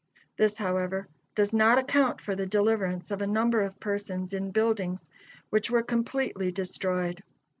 [0.35, 5.11] This, however, does not account for the deliverance of a number of persons in buildings
[5.51, 7.21] which were completely destroyed.